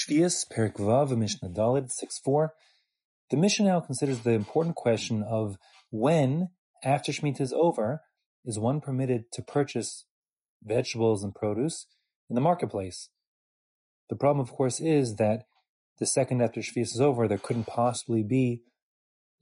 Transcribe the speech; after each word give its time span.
Shvius, 0.00 0.46
Perik 0.50 0.78
Mishnah 1.18 1.50
Dalid, 1.50 1.90
6.4. 2.02 2.50
The 3.30 3.36
Mishnah 3.36 3.66
now 3.66 3.80
considers 3.80 4.20
the 4.20 4.30
important 4.30 4.74
question 4.74 5.22
of 5.22 5.58
when, 5.90 6.48
after 6.82 7.12
Shemitah 7.12 7.42
is 7.42 7.52
over, 7.52 8.00
is 8.44 8.58
one 8.58 8.80
permitted 8.80 9.30
to 9.32 9.42
purchase 9.42 10.06
vegetables 10.62 11.22
and 11.22 11.34
produce 11.34 11.86
in 12.30 12.34
the 12.34 12.40
marketplace. 12.40 13.10
The 14.08 14.16
problem, 14.16 14.40
of 14.40 14.52
course, 14.52 14.80
is 14.80 15.16
that 15.16 15.44
the 15.98 16.06
second 16.06 16.40
after 16.40 16.60
Shvius 16.60 16.94
is 16.94 17.00
over, 17.00 17.28
there 17.28 17.36
couldn't 17.36 17.66
possibly 17.66 18.22
be 18.22 18.62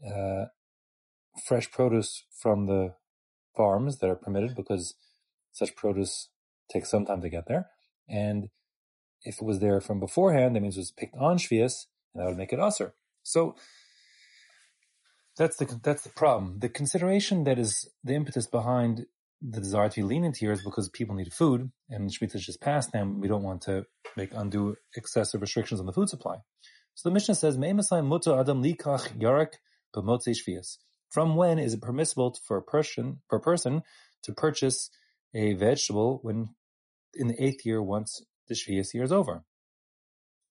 uh, 0.05 0.47
fresh 1.47 1.71
produce 1.71 2.25
from 2.37 2.67
the 2.67 2.95
farms 3.57 3.99
that 3.99 4.11
are 4.11 4.17
permitted 4.17 4.57
because 4.57 4.95
such 5.53 5.77
produce 5.77 6.31
takes 6.69 6.91
some 6.91 7.07
time 7.07 7.21
to 7.23 7.29
get 7.29 7.47
there. 7.47 7.69
And 8.09 8.49
if 9.23 9.37
it 9.37 9.45
was 9.45 9.61
there 9.61 9.81
from 9.81 10.01
beforehand, 10.01 10.55
that 10.55 10.61
means 10.61 10.77
it 10.77 10.81
was 10.81 10.91
picked 10.91 11.17
on 11.17 11.39
Shvius, 11.39 11.87
and 12.15 12.23
that 12.23 12.29
would 12.29 12.37
make 12.37 12.53
it 12.53 12.61
usher. 12.61 12.95
So 13.23 13.57
that's 15.37 15.57
the 15.57 15.81
that's 15.83 16.03
the 16.03 16.11
problem. 16.11 16.59
The 16.59 16.69
consideration 16.69 17.45
that 17.45 17.59
is 17.59 17.89
the 18.03 18.15
impetus 18.15 18.47
behind 18.47 19.07
the 19.41 19.61
desire 19.61 19.89
to 19.89 19.95
be 19.95 20.03
lenient 20.03 20.37
here 20.39 20.53
is 20.53 20.63
because 20.63 20.89
people 20.89 21.15
need 21.15 21.33
food, 21.33 21.71
and 21.89 22.11
Shemitah 22.11 22.41
just 22.41 22.61
passed 22.61 22.93
now. 22.93 23.05
We 23.05 23.29
don't 23.29 23.45
want 23.45 23.63
to 23.63 23.87
make 24.17 24.31
undue 24.35 24.77
excessive 24.97 25.41
restrictions 25.41 25.81
on 25.81 25.87
the 25.87 25.93
food 25.93 26.09
supply. 26.09 26.39
So 26.95 27.09
the 27.09 27.15
Mishnah 27.15 27.37
says, 27.37 27.57
muto 27.57 28.41
adam 28.41 28.63
likach 28.63 29.17
yarak. 29.19 29.53
From 31.11 31.37
when 31.37 31.59
is 31.59 31.75
it 31.75 31.81
permissible 31.81 32.37
for 32.47 32.57
a 32.57 32.63
person 32.63 33.21
per 33.31 33.39
person 33.39 33.83
to 34.25 34.33
purchase 34.33 34.91
a 35.35 35.55
vegetable 35.55 36.19
when 36.23 36.51
in 37.15 37.29
the 37.29 37.43
eighth 37.43 37.65
year 37.65 37.83
once 37.83 38.23
the 38.49 38.55
Shvius 38.55 38.95
year 38.95 39.05
is 39.05 39.13
over? 39.13 39.45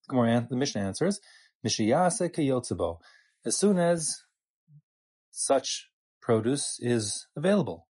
The 0.10 0.46
Mishnah 0.52 0.82
answers, 0.82 1.20
Mishiyase 1.66 2.30
keyotzibo. 2.34 3.00
As 3.46 3.58
soon 3.58 3.78
as 3.78 4.24
such 5.32 5.90
produce 6.22 6.78
is 6.82 7.28
available. 7.36 7.88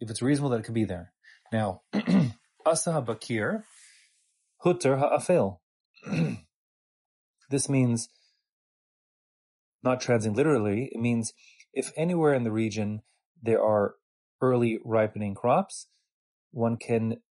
If 0.00 0.10
it's 0.10 0.22
reasonable 0.22 0.50
that 0.50 0.60
it 0.60 0.64
could 0.64 0.74
be 0.74 0.84
there. 0.84 1.12
Now, 1.52 1.82
Asa 2.66 3.02
bakir, 3.06 3.64
hutter 4.58 4.96
ha'afel. 4.96 5.58
This 7.50 7.66
means, 7.66 8.10
not 9.82 10.02
translating 10.02 10.36
literally, 10.36 10.90
it 10.92 11.00
means 11.00 11.32
if 11.72 11.92
anywhere 11.96 12.34
in 12.34 12.44
the 12.44 12.52
region 12.52 13.00
there 13.42 13.62
are 13.62 13.94
early 14.42 14.78
ripening 14.84 15.34
crops, 15.34 15.86
one 16.50 16.76
can 16.76 17.22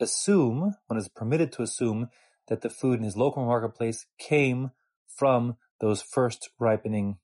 assume, 0.00 0.74
one 0.86 0.98
is 0.98 1.08
permitted 1.08 1.52
to 1.52 1.62
assume 1.62 2.08
that 2.48 2.60
the 2.62 2.70
food 2.70 2.98
in 2.98 3.04
his 3.04 3.16
local 3.16 3.44
marketplace 3.44 4.06
came 4.18 4.70
from 5.06 5.56
those 5.80 6.02
first 6.02 6.50
ripening 6.58 7.18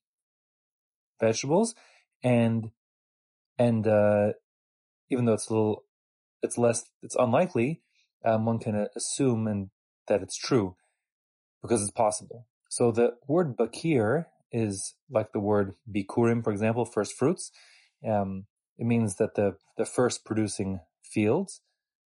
vegetables, 1.21 1.75
and 2.23 2.71
and 3.59 3.87
uh, 3.87 4.33
even 5.11 5.25
though 5.25 5.35
it's 5.35 5.49
a 5.49 5.53
little, 5.53 5.85
it's 6.43 6.59
less, 6.59 6.85
it's 7.03 7.17
unlikely, 7.17 7.83
um, 8.25 8.47
one 8.47 8.59
can 8.59 8.87
assume 8.97 9.47
and 9.47 9.71
that 10.09 10.23
it's 10.23 10.37
true 10.37 10.75
because 11.61 11.83
it's 11.83 11.91
possible. 11.91 12.47
So 12.69 12.91
the 12.91 13.15
word 13.29 13.57
bakir 13.57 14.27
is 14.51 14.95
like 15.11 15.33
the 15.33 15.41
word 15.41 15.75
bikurim, 15.91 16.43
for 16.43 16.51
example, 16.51 16.85
first 16.85 17.15
fruits. 17.17 17.53
Um, 18.09 18.47
it 18.79 18.87
means 18.87 19.17
that 19.17 19.35
the 19.35 19.57
the 19.77 19.85
first 19.85 20.25
producing 20.25 20.81
fields, 21.05 21.61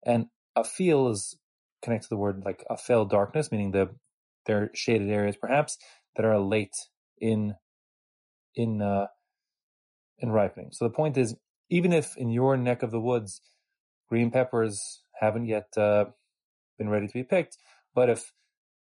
and 0.05 0.27
afil 0.57 1.11
is 1.11 1.37
connected 1.81 2.07
to 2.07 2.15
the 2.15 2.17
word 2.17 2.43
like 2.45 2.63
afel, 2.69 3.09
darkness, 3.09 3.51
meaning 3.51 3.71
the 3.71 3.89
there 4.45 4.63
are 4.63 4.71
shaded 4.73 5.09
areas 5.09 5.37
perhaps 5.39 5.77
that 6.15 6.25
are 6.25 6.39
late 6.39 6.75
in 7.19 7.55
in 8.55 8.81
uh, 8.81 9.07
in 10.19 10.31
ripening. 10.31 10.69
So 10.71 10.85
the 10.85 10.93
point 10.93 11.17
is, 11.17 11.35
even 11.69 11.93
if 11.93 12.17
in 12.17 12.29
your 12.29 12.57
neck 12.57 12.83
of 12.83 12.91
the 12.91 12.99
woods 12.99 13.41
green 14.09 14.31
peppers 14.31 15.01
haven't 15.19 15.45
yet 15.47 15.67
uh, 15.77 16.05
been 16.77 16.89
ready 16.89 17.07
to 17.07 17.13
be 17.13 17.23
picked, 17.23 17.57
but 17.95 18.09
if 18.09 18.31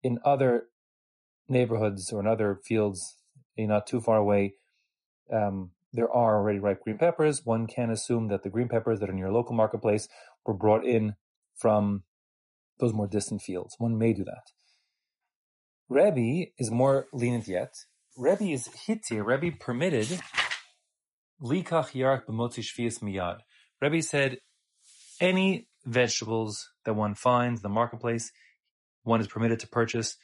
in 0.03 0.19
other 0.25 0.65
neighborhoods 1.47 2.11
or 2.11 2.19
in 2.19 2.27
other 2.27 2.59
fields, 2.65 3.17
not 3.57 3.85
too 3.85 4.01
far 4.01 4.17
away, 4.17 4.55
um, 5.31 5.71
there 5.93 6.11
are 6.11 6.37
already 6.37 6.59
ripe 6.59 6.81
green 6.83 6.97
peppers, 6.97 7.45
one 7.45 7.67
can 7.67 7.91
assume 7.91 8.29
that 8.29 8.43
the 8.43 8.49
green 8.49 8.67
peppers 8.67 8.99
that 8.99 9.09
are 9.09 9.11
in 9.11 9.17
your 9.17 9.31
local 9.31 9.53
marketplace 9.53 10.07
were 10.45 10.53
brought 10.53 10.85
in 10.85 11.15
from 11.61 12.03
those 12.79 12.93
more 12.93 13.07
distant 13.07 13.41
fields. 13.41 13.75
One 13.77 13.97
may 13.97 14.13
do 14.13 14.23
that. 14.23 14.43
Rebbe 15.89 16.51
is 16.57 16.71
more 16.71 17.07
lenient 17.13 17.47
yet. 17.47 17.73
Rebbe 18.17 18.45
is 18.45 18.67
hitir. 18.87 19.25
Rebbe 19.25 19.55
permitted 19.57 20.19
likach 21.41 21.93
yark 21.93 22.27
b'motzi 22.27 22.63
shvius 22.63 23.01
miyad. 23.01 23.39
Rebbe 23.81 24.01
said 24.01 24.37
any 25.19 25.67
vegetables 25.85 26.69
that 26.85 26.95
one 26.95 27.15
finds 27.15 27.59
in 27.59 27.63
the 27.63 27.69
marketplace, 27.69 28.31
one 29.03 29.21
is 29.21 29.27
permitted 29.27 29.59
to 29.59 29.67
purchase 29.67 30.17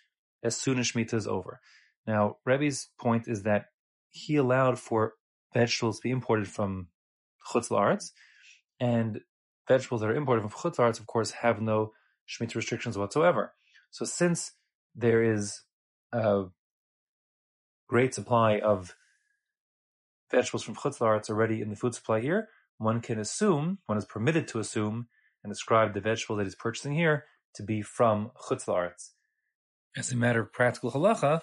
as 0.43 0.55
soon 0.55 0.79
as 0.79 0.91
Shemitah 0.91 1.15
is 1.15 1.27
over. 1.27 1.59
Now, 2.05 2.37
Rebbe's 2.45 2.89
point 2.99 3.27
is 3.27 3.43
that 3.43 3.65
he 4.09 4.35
allowed 4.35 4.79
for 4.79 5.13
vegetables 5.53 5.97
to 5.97 6.03
be 6.03 6.11
imported 6.11 6.47
from 6.47 6.87
Chutz 7.51 7.69
La'aretz, 7.69 8.11
and 8.79 9.19
vegetables 9.67 10.01
that 10.01 10.09
are 10.09 10.15
imported 10.15 10.41
from 10.41 10.51
Chutz 10.51 10.77
La'aretz, 10.77 10.99
of 10.99 11.07
course, 11.07 11.31
have 11.31 11.61
no 11.61 11.93
Shemitah 12.27 12.55
restrictions 12.55 12.97
whatsoever. 12.97 13.53
So 13.91 14.05
since 14.05 14.53
there 14.95 15.23
is 15.23 15.61
a 16.11 16.45
great 17.87 18.13
supply 18.13 18.59
of 18.59 18.95
vegetables 20.29 20.63
from 20.63 20.75
Chutz 20.75 20.99
La'aretz 20.99 21.29
already 21.29 21.61
in 21.61 21.69
the 21.69 21.75
food 21.75 21.95
supply 21.95 22.19
here, 22.19 22.49
one 22.77 23.01
can 23.01 23.19
assume, 23.19 23.79
one 23.85 23.97
is 23.97 24.05
permitted 24.05 24.47
to 24.49 24.59
assume, 24.59 25.07
and 25.43 25.51
describe 25.51 25.93
the 25.93 26.01
vegetable 26.01 26.35
that 26.35 26.43
he's 26.45 26.55
purchasing 26.55 26.93
here 26.93 27.25
to 27.55 27.63
be 27.63 27.81
from 27.81 28.31
Chutz 28.47 28.65
La'aretz. 28.65 29.11
As 29.95 30.11
a 30.11 30.15
matter 30.15 30.41
of 30.41 30.53
practical 30.53 30.91
halacha, 30.91 31.41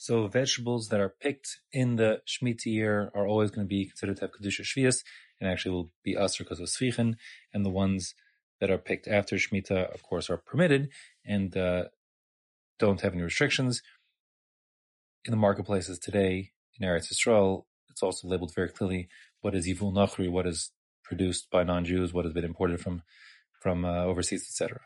so 0.00 0.26
vegetables 0.28 0.88
that 0.88 0.98
are 0.98 1.10
picked 1.10 1.58
in 1.74 1.96
the 1.96 2.22
Shemitah 2.26 2.64
year 2.64 3.10
are 3.14 3.26
always 3.26 3.50
going 3.50 3.66
to 3.66 3.68
be 3.68 3.84
considered 3.84 4.16
to 4.16 4.22
have 4.22 4.30
Kedusha 4.30 4.62
Shvius, 4.62 5.04
and 5.38 5.50
actually 5.50 5.72
will 5.72 5.90
be 6.02 6.16
usher 6.16 6.42
because 6.42 6.58
of 6.58 6.68
sfichin, 6.68 7.16
and 7.52 7.66
the 7.66 7.70
ones 7.70 8.14
that 8.62 8.70
are 8.70 8.78
picked 8.78 9.06
after 9.06 9.36
Shemitah, 9.36 9.92
of 9.92 10.02
course, 10.02 10.30
are 10.30 10.38
permitted 10.38 10.88
and 11.26 11.54
uh, 11.54 11.84
don't 12.78 13.02
have 13.02 13.12
any 13.12 13.20
restrictions. 13.20 13.82
In 15.26 15.32
the 15.32 15.36
marketplaces 15.36 15.98
today 15.98 16.52
in 16.78 16.88
Eretz 16.88 17.12
Yisrael, 17.12 17.64
it's 17.90 18.02
also 18.02 18.26
labeled 18.26 18.54
very 18.54 18.70
clearly 18.70 19.06
what 19.42 19.54
is 19.54 19.68
Yivul 19.68 19.92
Nachri, 19.92 20.30
what 20.30 20.46
is 20.46 20.70
produced 21.04 21.50
by 21.50 21.62
non-Jews, 21.62 22.14
what 22.14 22.24
has 22.24 22.32
been 22.32 22.46
imported 22.46 22.80
from 22.80 23.02
from 23.60 23.84
uh, 23.84 24.04
overseas, 24.04 24.46
etc. 24.48 24.80